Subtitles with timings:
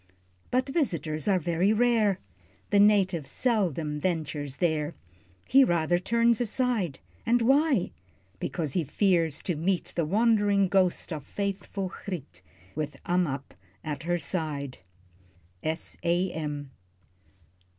[0.49, 2.17] But visitors are very rare,
[2.71, 4.95] The native seldom ventures there,
[5.47, 6.97] He rather turns aside.
[7.23, 7.91] And why?
[8.39, 12.41] Because he fears to meet The wandering ghost of faithful Griet
[12.73, 13.53] With Ammap
[13.83, 14.79] at her side.
[15.63, 15.97] _S.
[16.01, 16.31] A.
[16.31, 16.71] M.